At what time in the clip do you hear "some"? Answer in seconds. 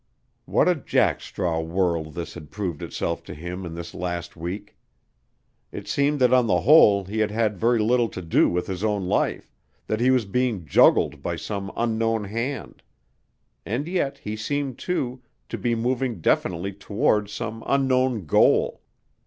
11.35-11.71, 17.31-17.61